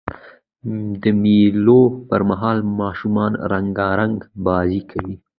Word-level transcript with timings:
د 1.01 1.03
مېلو 1.21 1.81
پر 2.07 2.21
مهال 2.29 2.57
ماشومان 2.81 3.31
رنګارنګ 3.51 4.17
بازۍ 4.45 4.79
کوي. 4.91 5.15